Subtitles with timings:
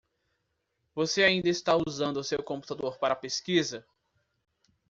[0.95, 3.85] Você ainda está usando seu computador para a pesquisa?